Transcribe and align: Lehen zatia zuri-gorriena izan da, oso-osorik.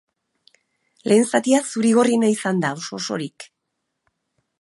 Lehen 1.11 1.27
zatia 1.35 1.59
zuri-gorriena 1.75 2.31
izan 2.37 2.63
da, 2.65 2.73
oso-osorik. 2.81 3.47